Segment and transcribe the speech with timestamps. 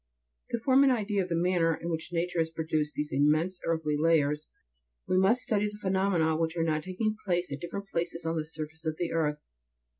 [0.49, 3.95] To form an idea of the manner in which nature has produced these immense earthy
[3.99, 4.49] layers,
[5.07, 8.43] we must study the phenomena which are now taking place at different places on the
[8.43, 9.45] surface of the earth.